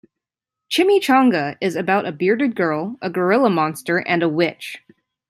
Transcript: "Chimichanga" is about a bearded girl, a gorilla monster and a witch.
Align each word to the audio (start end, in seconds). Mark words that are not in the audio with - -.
"Chimichanga" 0.67 1.57
is 1.61 1.75
about 1.75 2.07
a 2.07 2.11
bearded 2.11 2.55
girl, 2.55 2.97
a 3.03 3.09
gorilla 3.11 3.51
monster 3.51 3.99
and 3.99 4.23
a 4.23 4.27
witch. 4.27 4.79